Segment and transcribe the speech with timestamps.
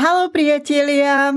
[0.00, 1.28] Hello, priatelia.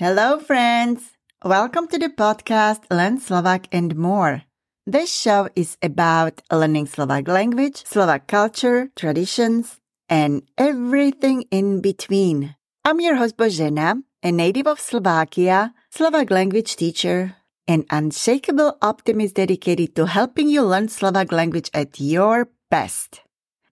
[0.00, 1.12] Hello, friends.
[1.44, 4.40] Welcome to the podcast Learn Slovak and More.
[4.88, 12.56] This show is about learning Slovak language, Slovak culture, traditions, and everything in between.
[12.88, 17.36] I'm your host Božena, a native of Slovakia, Slovak language teacher,
[17.68, 23.20] an unshakable optimist dedicated to helping you learn Slovak language at your best.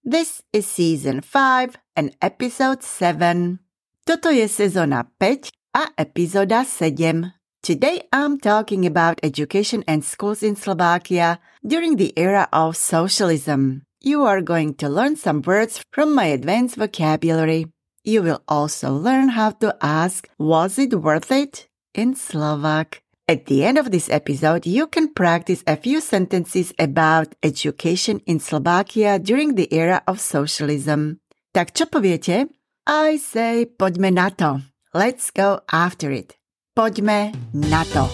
[0.04, 3.63] This is season 5 and episode 7.
[4.04, 7.32] Toto je sezóna 5 a epizóda 7.
[7.64, 13.88] Today I'm talking about education and schools in Slovakia during the era of socialism.
[14.04, 17.72] You are going to learn some words from my advanced vocabulary.
[18.04, 21.72] You will also learn how to ask, was it worth it?
[21.96, 23.00] in Slovak.
[23.24, 28.36] At the end of this episode, you can practice a few sentences about education in
[28.36, 31.24] Slovakia during the era of socialism.
[31.56, 32.52] Tak čo poviete?
[32.86, 34.60] I say poďme na to.
[34.92, 36.36] Let's go after it.
[36.76, 38.04] Poďme na to.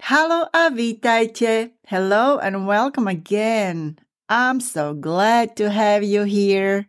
[0.00, 1.76] Hello a vítajte.
[1.84, 3.98] Hello and welcome again.
[4.30, 6.88] I'm so glad to have you here.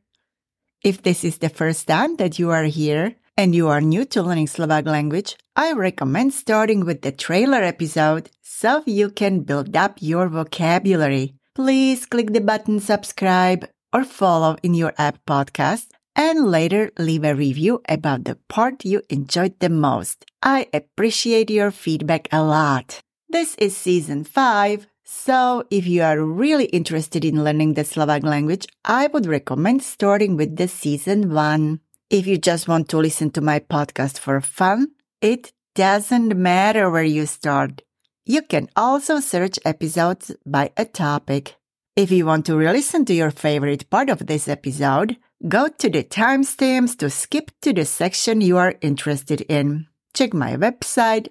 [0.81, 4.21] If this is the first time that you are here and you are new to
[4.21, 9.97] learning Slovak language, I recommend starting with the trailer episode so you can build up
[9.99, 11.35] your vocabulary.
[11.55, 17.35] Please click the button subscribe or follow in your app podcast and later leave a
[17.35, 20.25] review about the part you enjoyed the most.
[20.41, 23.01] I appreciate your feedback a lot.
[23.29, 28.67] This is season 5, so if you are really interested in learning the Slovak language,
[28.83, 31.79] I would recommend starting with the season 1.
[32.11, 34.89] If you just want to listen to my podcast for fun,
[35.21, 37.83] it doesn't matter where you start.
[38.25, 41.55] You can also search episodes by a topic.
[41.95, 45.15] If you want to re-listen to your favorite part of this episode,
[45.47, 49.87] go to the timestamps to skip to the section you are interested in.
[50.13, 51.29] Check my website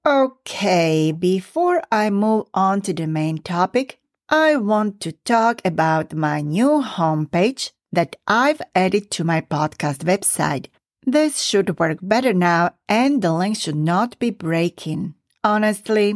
[0.07, 3.99] Okay, before I move on to the main topic,
[4.29, 10.67] I want to talk about my new homepage that I've added to my podcast website.
[11.05, 15.15] This should work better now and the link should not be breaking.
[15.49, 16.13] Honestly,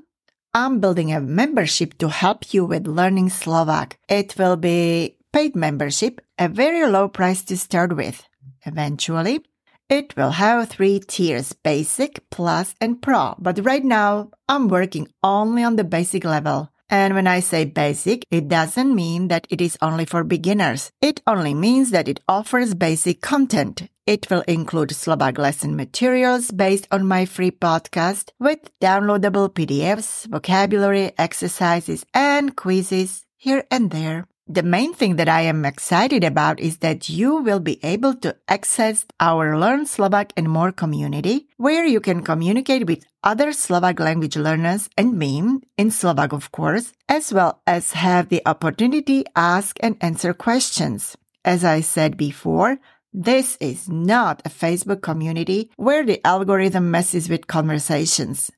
[0.54, 3.98] I'm building a membership to help you with learning Slovak.
[4.08, 8.24] It will be paid membership, a very low price to start with.
[8.66, 9.40] Eventually,
[9.88, 13.34] it will have three tiers, basic, plus, and pro.
[13.38, 16.70] But right now, I'm working only on the basic level.
[16.90, 20.90] And when I say basic, it doesn't mean that it is only for beginners.
[21.00, 23.88] It only means that it offers basic content.
[24.06, 31.12] It will include Slovak lesson materials based on my free podcast with downloadable PDFs, vocabulary,
[31.16, 34.26] exercises, and quizzes here and there.
[34.46, 38.36] The main thing that I am excited about is that you will be able to
[38.46, 44.36] access our Learn Slovak and More community, where you can communicate with other Slovak language
[44.36, 45.42] learners and me,
[45.78, 51.16] in Slovak of course, as well as have the opportunity ask and answer questions.
[51.42, 52.76] As I said before,
[53.14, 58.52] this is not a Facebook community where the algorithm messes with conversations.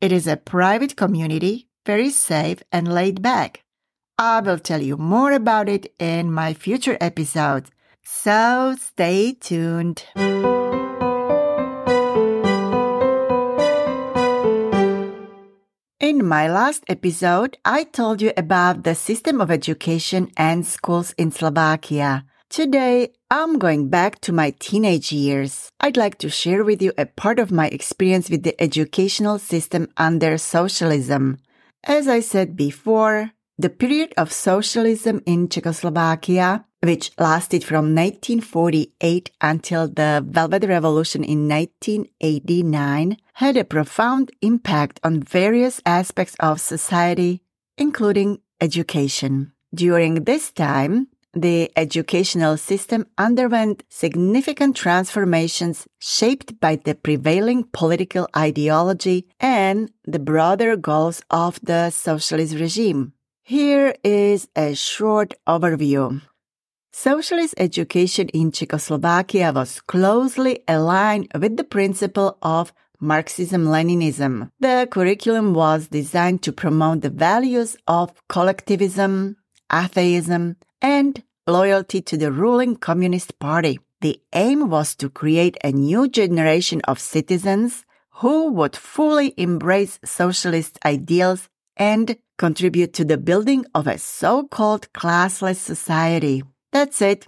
[0.00, 3.65] It is a private community, very safe and laid back.
[4.18, 7.70] I will tell you more about it in my future episodes.
[8.02, 10.04] So stay tuned.
[16.00, 21.30] In my last episode, I told you about the system of education and schools in
[21.30, 22.24] Slovakia.
[22.48, 25.68] Today, I'm going back to my teenage years.
[25.78, 29.88] I'd like to share with you a part of my experience with the educational system
[29.98, 31.36] under socialism.
[31.84, 39.88] As I said before, the period of socialism in Czechoslovakia, which lasted from 1948 until
[39.88, 47.42] the Velvet Revolution in 1989, had a profound impact on various aspects of society,
[47.78, 49.52] including education.
[49.74, 59.26] During this time, the educational system underwent significant transformations shaped by the prevailing political ideology
[59.38, 63.12] and the broader goals of the socialist regime.
[63.48, 66.20] Here is a short overview.
[66.92, 74.50] Socialist education in Czechoslovakia was closely aligned with the principle of Marxism-Leninism.
[74.58, 79.36] The curriculum was designed to promote the values of collectivism,
[79.72, 83.78] atheism, and loyalty to the ruling Communist Party.
[84.00, 87.84] The aim was to create a new generation of citizens
[88.22, 95.56] who would fully embrace socialist ideals and contribute to the building of a so-called classless
[95.56, 96.42] society.
[96.72, 97.26] That's it.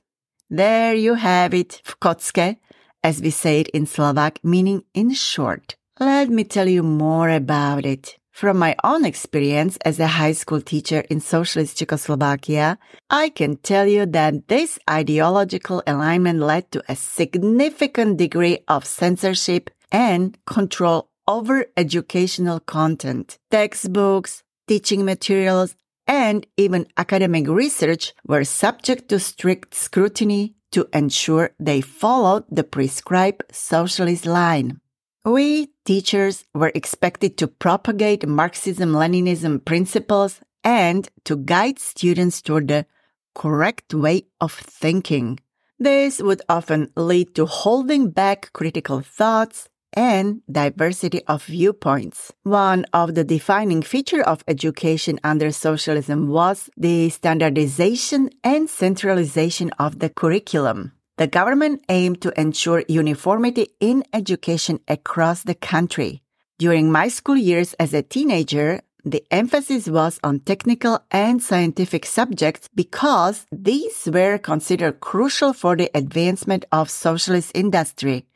[0.50, 2.56] There you have it, kocke,
[3.03, 5.77] as we say it in Slovak, meaning in short.
[6.00, 8.17] Let me tell you more about it.
[8.31, 12.79] From my own experience as a high school teacher in socialist Czechoslovakia,
[13.11, 19.71] I can tell you that this ideological alignment led to a significant degree of censorship
[19.91, 23.39] and control over educational content.
[23.51, 25.77] Textbooks, teaching materials,
[26.07, 33.43] and even academic research were subject to strict scrutiny to ensure they followed the prescribed
[33.53, 34.81] socialist line.
[35.25, 42.87] We teachers were expected to propagate Marxism Leninism principles and to guide students toward the
[43.35, 45.39] correct way of thinking.
[45.79, 52.32] This would often lead to holding back critical thoughts and diversity of viewpoints.
[52.43, 59.99] One of the defining features of education under socialism was the standardization and centralization of
[59.99, 60.93] the curriculum.
[61.17, 66.23] The government aimed to ensure uniformity in education across the country.
[66.58, 72.69] During my school years as a teenager, the emphasis was on technical and scientific subjects
[72.75, 78.26] because these were considered crucial for the advancement of socialist industry.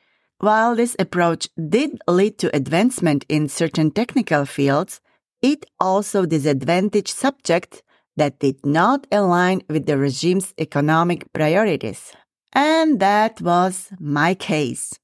[0.43, 5.01] While this approach did lead to advancement in certain technical fields,
[5.41, 7.83] it also disadvantaged subjects
[8.17, 12.13] that did not align with the regime's economic priorities.
[12.53, 14.99] And that was my case.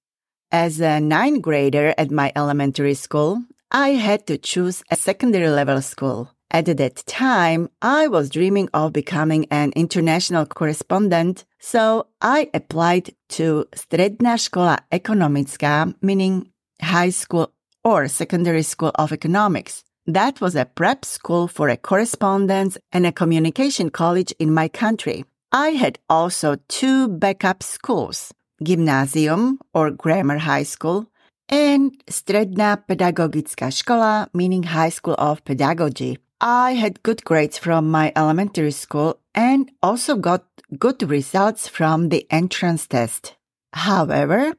[0.51, 5.81] As a ninth grader at my elementary school, I had to choose a secondary level
[5.83, 6.35] school.
[6.51, 13.67] At that time, I was dreaming of becoming an international correspondent, so I applied to
[13.77, 16.49] Stredná škola ekonomická, meaning
[16.81, 17.53] high school
[17.85, 19.85] or secondary school of economics.
[20.07, 25.27] That was a prep school for a correspondence and a communication college in my country.
[25.53, 31.07] I had also two backup schools, gymnasium or grammar high school
[31.49, 36.17] and Stredná pedagogická škola, meaning high school of pedagogy.
[36.41, 40.45] I had good grades from my elementary school and also got
[40.79, 43.37] good results from the entrance test.
[43.73, 44.55] However,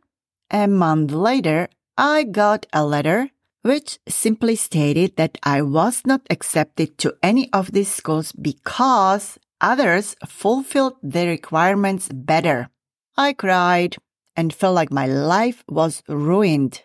[0.52, 3.30] a month later, I got a letter
[3.62, 10.16] which simply stated that I was not accepted to any of these schools because others
[10.26, 12.70] fulfilled the requirements better.
[13.18, 13.98] I cried
[14.36, 16.84] and felt like my life was ruined.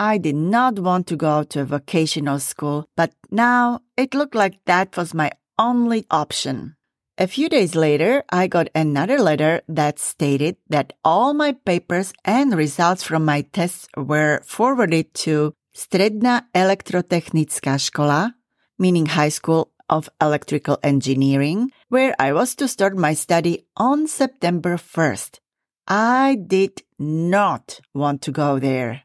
[0.00, 4.64] I did not want to go to a vocational school, but now it looked like
[4.64, 6.76] that was my only option.
[7.18, 12.56] A few days later, I got another letter that stated that all my papers and
[12.56, 18.32] results from my tests were forwarded to Stredná elektrotechnická škola,
[18.78, 24.78] meaning High School of Electrical Engineering, where I was to start my study on September
[24.78, 25.40] 1st.
[25.86, 29.04] I did not want to go there.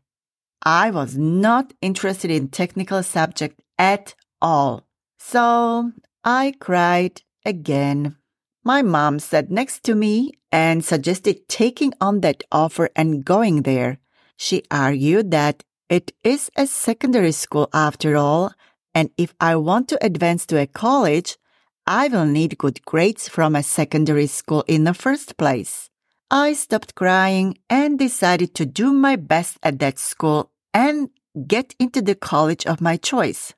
[0.65, 4.87] I was not interested in technical subject at all.
[5.19, 5.91] So
[6.23, 8.17] I cried again.
[8.63, 13.99] My mom sat next to me and suggested taking on that offer and going there.
[14.37, 18.51] She argued that it is a secondary school after all,
[18.95, 21.37] and if I want to advance to a college,
[21.85, 25.91] I will need good grades from a secondary school in the first place.
[26.31, 31.09] I stopped crying and decided to do my best at that school and
[31.47, 33.53] get into the college of my choice.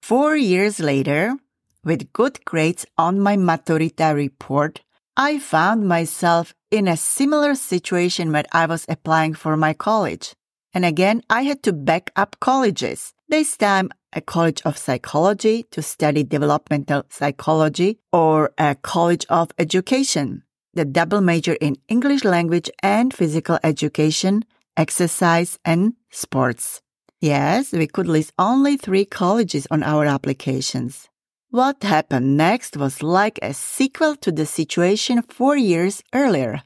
[0.00, 1.36] Four years later,
[1.84, 4.80] with good grades on my Maturita report,
[5.16, 10.34] I found myself in a similar situation when I was applying for my college.
[10.72, 13.12] And again, I had to back up colleges.
[13.28, 20.44] This time, a college of psychology to study developmental psychology or a college of education.
[20.74, 24.44] The double major in English language and physical education,
[24.76, 26.80] exercise and sports.
[27.20, 31.08] Yes, we could list only three colleges on our applications.
[31.50, 36.62] What happened next was like a sequel to the situation four years earlier.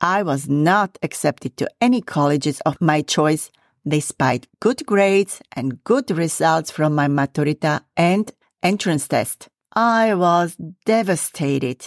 [0.00, 3.50] I was not accepted to any colleges of my choice
[3.88, 8.30] despite good grades and good results from my maturita and
[8.62, 9.48] entrance test.
[9.72, 11.84] I was devastated.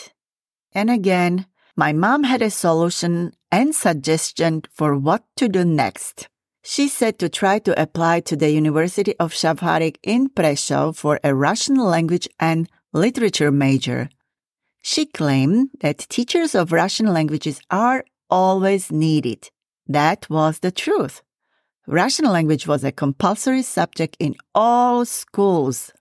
[0.73, 1.45] And again,
[1.79, 6.27] my mom had a solution and suggestion for what to do next.
[6.61, 11.33] She said to try to apply to the University of Šafárik in Prešov for a
[11.33, 14.09] Russian language and literature major.
[14.81, 19.49] She claimed that teachers of Russian languages are always needed.
[19.87, 21.21] That was the truth.
[21.87, 25.93] Russian language was a compulsory subject in all schools.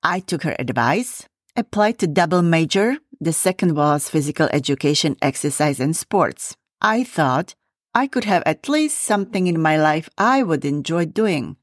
[0.00, 1.26] I took her advice,
[1.56, 2.98] applied to double major.
[3.20, 6.56] The second was physical education, exercise, and sports.
[6.80, 7.54] I thought
[7.94, 11.56] I could have at least something in my life I would enjoy doing.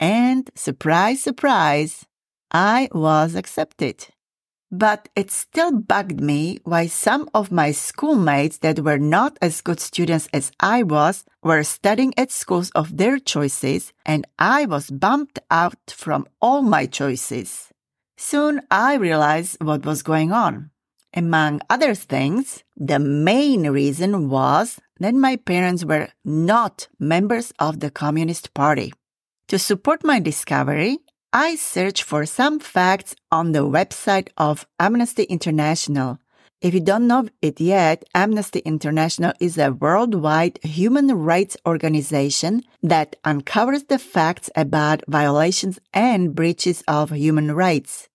[0.00, 2.04] And surprise, surprise,
[2.50, 4.08] I was accepted.
[4.70, 9.80] But it still bugged me why some of my schoolmates that were not as good
[9.80, 15.38] students as I was were studying at schools of their choices and I was bumped
[15.50, 17.68] out from all my choices.
[18.18, 20.70] Soon I realized what was going on.
[21.14, 27.90] Among other things, the main reason was that my parents were not members of the
[27.90, 28.92] Communist Party.
[29.48, 30.98] To support my discovery,
[31.32, 36.18] I searched for some facts on the website of Amnesty International.
[36.60, 43.16] If you don't know it yet, Amnesty International is a worldwide human rights organization that
[43.24, 48.08] uncovers the facts about violations and breaches of human rights.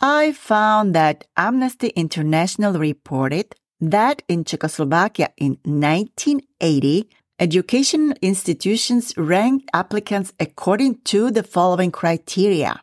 [0.00, 10.32] I found that Amnesty International reported that in Czechoslovakia in 1980, education institutions ranked applicants
[10.38, 12.80] according to the following criteria.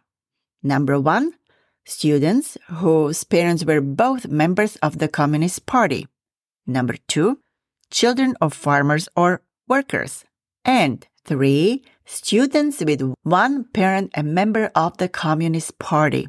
[0.62, 1.32] Number one,
[1.86, 6.08] students whose parents were both members of the Communist Party.
[6.68, 7.40] Number two,
[7.92, 10.26] children of farmers or workers.
[10.66, 16.28] And three, students with one parent a member of the Communist Party.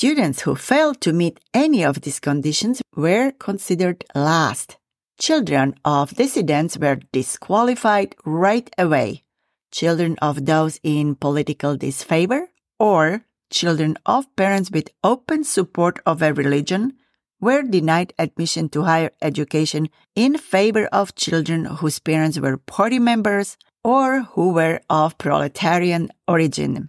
[0.00, 4.78] Students who failed to meet any of these conditions were considered last.
[5.18, 9.24] Children of dissidents were disqualified right away.
[9.70, 16.32] Children of those in political disfavor or children of parents with open support of a
[16.32, 16.94] religion
[17.38, 23.58] were denied admission to higher education in favor of children whose parents were party members
[23.84, 26.88] or who were of proletarian origin.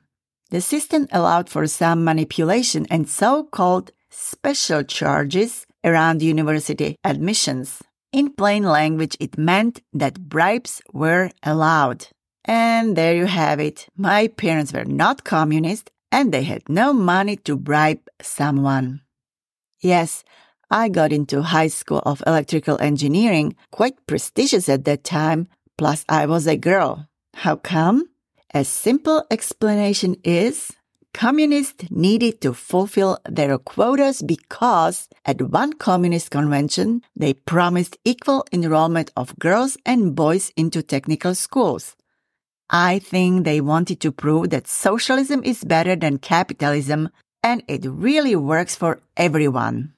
[0.52, 7.82] The system allowed for some manipulation and so-called special charges around university admissions.
[8.12, 12.08] In plain language, it meant that bribes were allowed.
[12.44, 13.88] And there you have it.
[13.96, 19.02] My parents were not communist and they had no money to bribe someone.
[19.80, 20.26] Yes,
[20.70, 26.26] I got into high school of electrical engineering, quite prestigious at that time, plus I
[26.26, 27.08] was a girl.
[27.36, 28.11] How come?
[28.54, 30.74] A simple explanation is
[31.14, 39.12] communists needed to fulfill their quotas because at one communist convention, they promised equal enrollment
[39.16, 41.96] of girls and boys into technical schools.
[42.70, 47.10] I think they wanted to prove that socialism is better than capitalism
[47.44, 49.94] and it really works for everyone.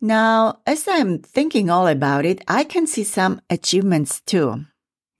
[0.00, 4.64] Now, as I'm thinking all about it, I can see some achievements too.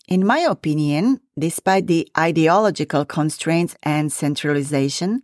[0.08, 5.22] In my opinion, despite the ideological constraints and centralization,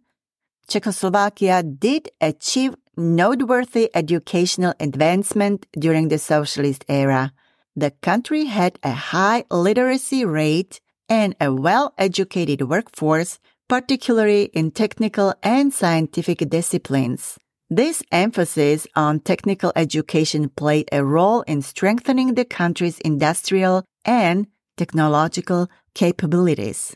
[0.67, 7.33] Czechoslovakia did achieve noteworthy educational advancement during the socialist era.
[7.77, 15.73] The country had a high literacy rate and a well-educated workforce, particularly in technical and
[15.73, 17.39] scientific disciplines.
[17.69, 24.47] This emphasis on technical education played a role in strengthening the country's industrial and
[24.77, 26.95] technological capabilities.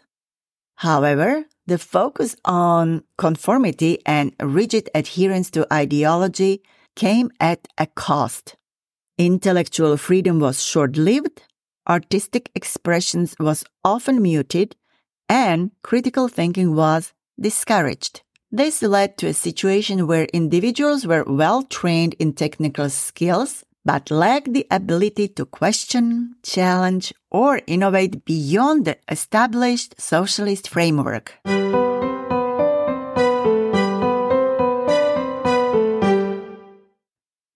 [0.76, 6.62] However, the focus on conformity and rigid adherence to ideology
[6.94, 8.56] came at a cost.
[9.16, 11.42] Intellectual freedom was short-lived,
[11.88, 14.76] artistic expressions was often muted,
[15.28, 18.22] and critical thinking was discouraged.
[18.50, 24.44] This led to a situation where individuals were well trained in technical skills but lack
[24.44, 31.38] the ability to question, challenge, or innovate beyond the established socialist framework.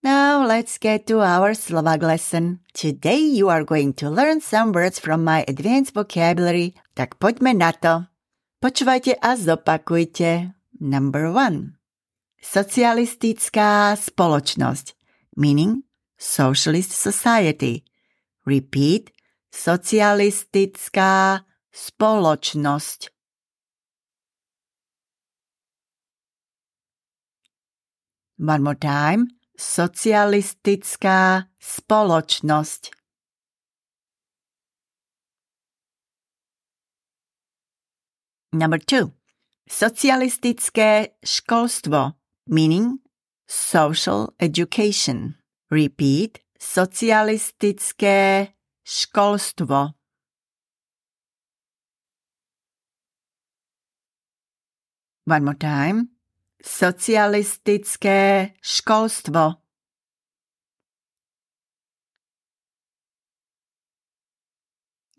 [0.01, 2.61] Now let's get to our Slovak lesson.
[2.73, 7.73] Today you are going to learn some words from my advanced vocabulary, tak poďme na
[7.81, 8.09] to.
[8.61, 10.57] Počúvajte a zopakujte.
[10.81, 11.77] Number one.
[12.41, 14.93] Socialistická spoločnosť,
[15.37, 15.84] meaning
[16.17, 17.83] socialist society.
[18.45, 19.11] Repeat,
[19.51, 22.99] socialistická spoločnosť.
[28.37, 29.31] One more time.
[29.55, 32.91] Socialistická spoločnosť.
[38.55, 39.11] Number two.
[39.67, 42.15] Socialistické školstvo,
[42.47, 42.99] meaning
[43.47, 45.35] social education.
[45.71, 46.39] Repeat.
[46.59, 48.53] Socialistické
[48.85, 49.93] školstvo.
[55.25, 56.13] One more time.
[56.61, 59.57] Socialistické školstvo.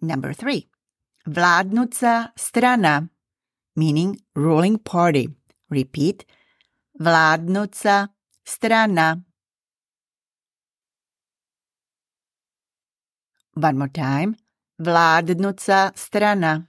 [0.03, 0.71] Number three.
[1.27, 3.11] Vládnúca strana,
[3.75, 5.27] meaning ruling party.
[5.71, 6.23] Repeat.
[7.03, 8.15] Vládnúca
[8.47, 9.26] strana.
[13.57, 14.37] One more time.
[14.79, 16.69] Vládnúca strana.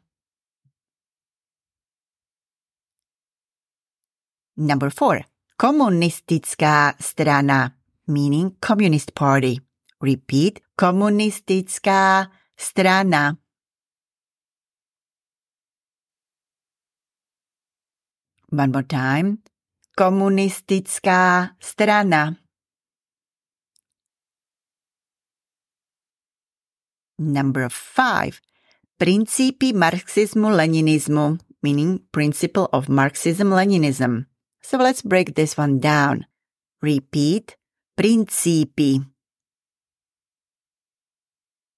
[4.56, 5.27] Number four.
[5.60, 7.75] Komunistická strana,
[8.08, 9.60] meaning Communist Party.
[10.00, 10.63] Repeat.
[10.79, 13.36] Komunistická strana.
[18.50, 19.44] One more time.
[19.98, 22.47] Komunistická strana.
[27.18, 28.42] Number five.
[29.00, 34.26] Princípy marxizmu-leninizmu, meaning principle of Marxism-Leninism.
[34.62, 36.26] So let's break this one down.
[36.82, 37.58] Repeat.
[37.98, 39.02] principi.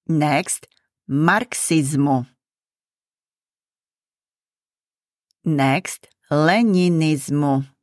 [0.07, 0.67] Next.
[1.09, 2.27] Marxismu.
[5.45, 6.07] Next.
[6.29, 7.78] Leninismu.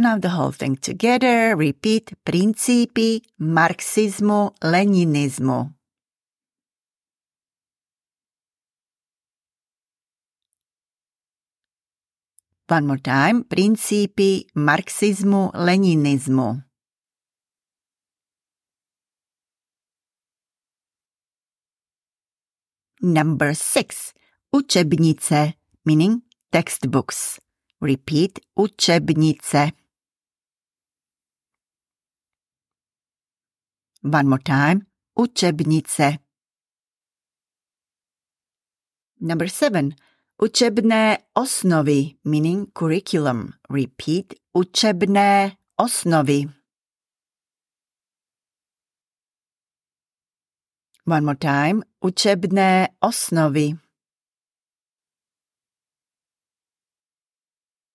[0.00, 1.54] Now the whole thing together.
[1.54, 2.14] Repeat.
[2.24, 5.74] Princípy marxizmu, leninismu.
[12.66, 13.44] One more time.
[13.44, 16.64] Princípy marxizmu, leninismu.
[23.02, 24.14] Number six.
[24.50, 27.38] Učebnice, meaning textbooks.
[27.82, 28.40] Repeat.
[28.56, 29.79] Učebnice.
[34.02, 34.86] One more time.
[35.18, 36.18] Učebnice.
[39.20, 39.94] Number seven.
[40.40, 43.52] Učebné osnovy, meaning curriculum.
[43.68, 44.34] Repeat.
[44.56, 46.48] Učebné osnovy.
[51.04, 51.82] One more time.
[52.02, 53.76] Učebné osnovy.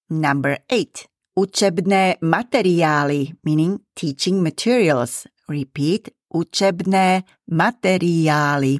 [0.09, 1.07] Number eight.
[1.35, 5.25] Učebné materiály, meaning teaching materials.
[5.49, 6.09] Repeat.
[6.33, 8.77] Učebné materiály.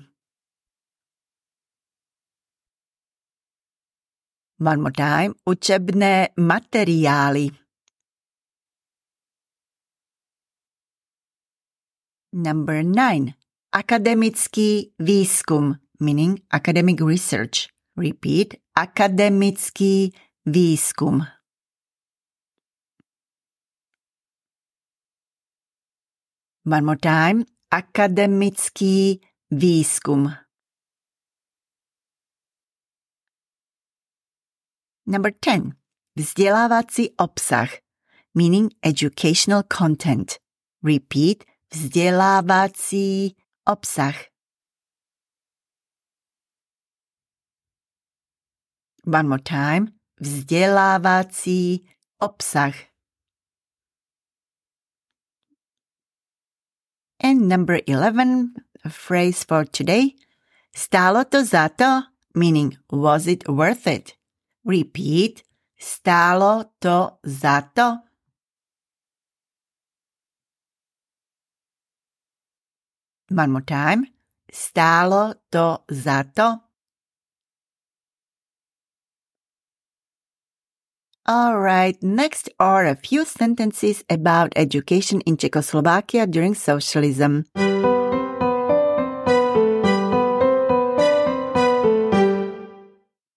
[4.60, 5.34] One more time.
[5.45, 7.49] Učebné materiály.
[12.34, 13.34] Number nine.
[13.71, 17.67] Akademický výskum, meaning academic research.
[17.97, 18.56] Repeat.
[18.75, 20.12] Akademický
[20.45, 21.35] výskum.
[26.67, 27.45] One more time.
[27.71, 30.30] Akademický výskum.
[35.08, 35.62] Number 10.
[36.15, 37.69] Vzdělávací obsah,
[38.34, 40.32] meaning educational content.
[40.84, 41.38] Repeat.
[41.73, 44.15] Vzdělávací obsah.
[49.08, 49.88] One more time.
[50.19, 52.94] Vzdělávací obsah.
[57.26, 60.14] And number 11, a phrase for today.
[60.76, 62.04] Stálo to zato,
[62.36, 64.14] meaning was it worth it?
[64.64, 65.42] Repeat.
[65.76, 68.04] Stálo to zato.
[73.30, 74.06] One more time.
[74.54, 76.24] Stálo to za
[81.26, 81.58] All
[82.06, 87.50] next are a few sentences about education in Czechoslovakia during socialism.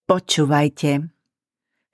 [0.05, 1.09] Počúvajte.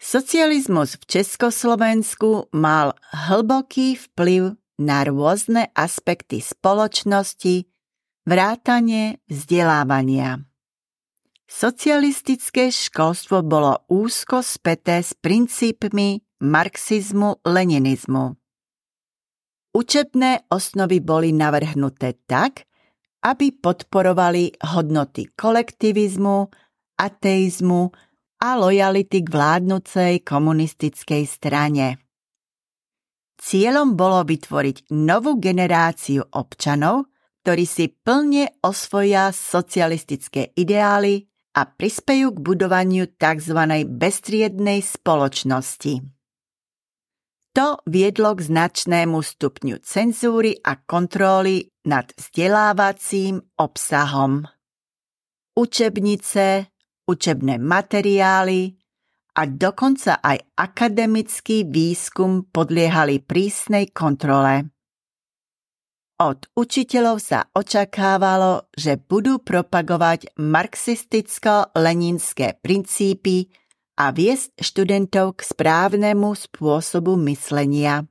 [0.02, 7.70] Socializmus v Československu mal hlboký vplyv na rôzne aspekty spoločnosti,
[8.26, 10.42] vrátanie vzdelávania.
[11.54, 18.34] Socialistické školstvo bolo úzko späté s princípmi marxizmu-leninizmu.
[19.70, 22.66] Učebné osnovy boli navrhnuté tak,
[23.22, 26.50] aby podporovali hodnoty kolektivizmu,
[26.98, 27.82] ateizmu
[28.42, 32.02] a lojality k vládnucej komunistickej strane.
[33.38, 37.14] Cieľom bolo vytvoriť novú generáciu občanov,
[37.46, 43.58] ktorí si plne osvoja socialistické ideály a prispejú k budovaniu tzv.
[43.86, 46.02] bestriednej spoločnosti.
[47.54, 54.42] To viedlo k značnému stupňu cenzúry a kontroly nad vzdelávacím obsahom.
[55.54, 56.66] Učebnice,
[57.06, 58.74] učebné materiály
[59.38, 64.73] a dokonca aj akademický výskum podliehali prísnej kontrole.
[66.14, 73.50] Od učiteľov sa očakávalo, že budú propagovať marxisticko-leninské princípy
[73.98, 78.06] a viesť študentov k správnemu spôsobu myslenia.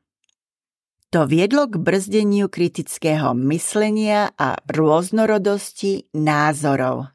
[1.15, 7.12] To viedlo k brzdeniu kritického myslenia a rôznorodosti názorov.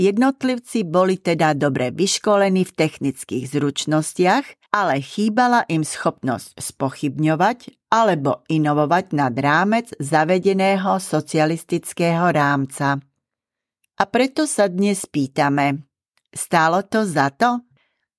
[0.00, 9.12] Jednotlivci boli teda dobre vyškolení v technických zručnostiach, ale chýbala im schopnosť spochybňovať alebo inovovať
[9.12, 12.98] nad rámec zavedeného socialistického rámca.
[14.00, 15.84] A preto sa dnes pýtame,
[16.32, 17.60] stálo to za to?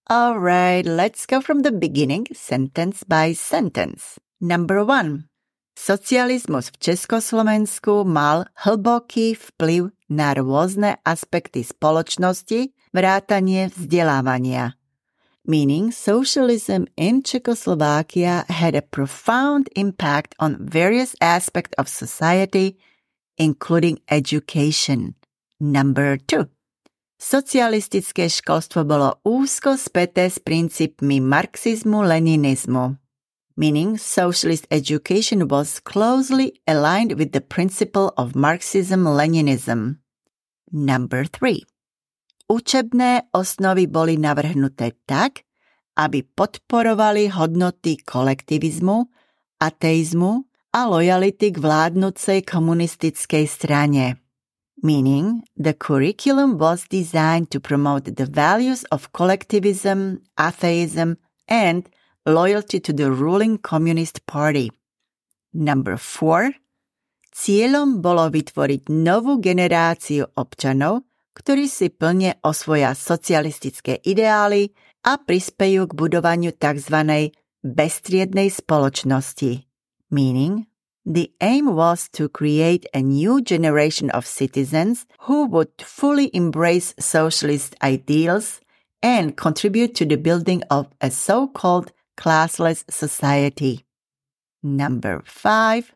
[0.06, 4.22] Alright, let's go from the beginning, sentence by sentence.
[4.38, 5.26] Number one.
[5.74, 14.78] Socializmus v Československu mal hlboký vplyv na rôzne aspekty spoločnosti, vrátanie vzdelávania.
[15.44, 22.80] Meaning socialism in Czechoslovakia had a profound impact on various aspects of society,
[23.36, 25.20] including education.
[25.60, 26.48] Number two.
[27.20, 33.04] Socialistické školstvo bolo úzko späté s princípmi marxizmu-leninizmu
[33.56, 40.00] meaning socialist education was closely aligned with the principle of Marxism-Leninism.
[40.74, 41.62] Number 3.
[42.50, 45.46] Učebné osnovy boli navrhnuté tak,
[45.94, 49.06] aby podporovali hodnoty kolektivizmu,
[49.62, 54.18] ateizmu a lojality k vládnucej komunistickej strane.
[54.82, 61.86] Meaning, the curriculum was designed to promote the values of collectivism, atheism, and
[62.26, 64.74] loyalty to the ruling Communist Party.
[65.54, 66.63] Number 4.
[67.34, 71.02] Cieľom bolo vytvoriť novú generáciu občanov,
[71.34, 74.70] ktorí si plne osvoja socialistické ideály
[75.02, 77.34] a prispejú k budovaniu tzv.
[77.66, 79.66] bestriednej spoločnosti.
[80.14, 80.70] Meaning,
[81.10, 87.74] the aim was to create a new generation of citizens who would fully embrace socialist
[87.82, 88.62] ideals
[89.02, 93.84] and contribute to the building of a so-called classless society.
[94.62, 95.93] Number 5.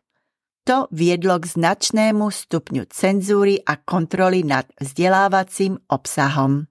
[0.68, 6.68] To viedlo k značnému stupňu cenzúry a kontroly nad vzdelávacím obsahom.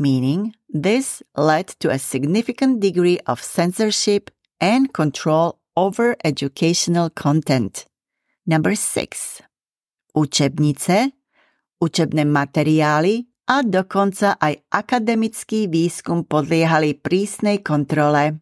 [0.00, 4.32] Meaning, this led to a significant degree of censorship
[4.64, 7.84] and control over educational content.
[8.48, 9.44] Number 6.
[10.16, 11.12] Učebnice,
[11.84, 18.40] učebné materiály a dokonca aj akademický výskum podliehali prísnej kontrole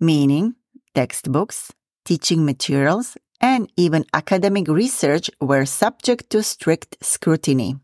[0.00, 0.56] meaning
[0.96, 1.76] textbooks,
[2.08, 7.76] teaching materials, and even academic research were subject to strict scrutiny.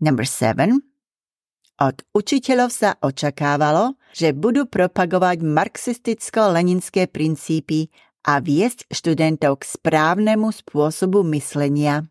[0.00, 0.84] Number seven.
[1.80, 7.88] Od učiteľov sa očakávalo, že budú propagovať marxisticko-leninské princípy
[8.28, 12.04] a viesť študentov k správnemu spôsobu myslenia.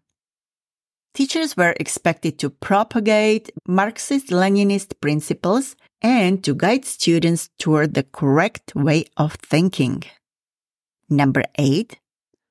[1.13, 9.05] Teachers were expected to propagate Marxist-Leninist principles and to guide students toward the correct way
[9.17, 10.01] of thinking.
[11.09, 11.98] Number 8.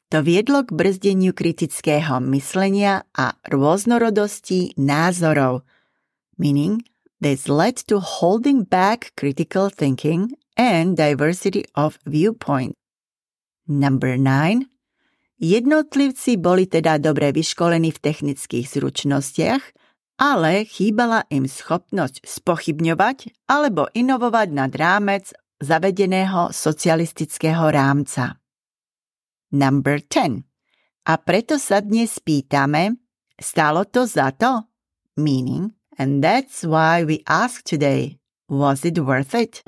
[0.09, 5.69] To viedlo k brzdeniu kritického myslenia a rôznorodosti názorov,
[6.41, 6.81] meaning
[7.21, 12.73] this led to holding back critical thinking and diversity of viewpoint.
[13.69, 14.65] Number 9.
[15.39, 19.63] Jednotlivci boli teda dobre vyškolení v technických zručnostiach
[20.19, 25.31] ale chýbala im schopnosť spochybňovať alebo inovovať nad rámec
[25.63, 28.38] zavedeného socialistického rámca.
[29.49, 30.45] Number 10.
[31.09, 33.01] A preto sa dnes pýtame,
[33.41, 34.69] stalo to za to?
[35.17, 39.65] Meaning, and that's why we ask today, was it worth it?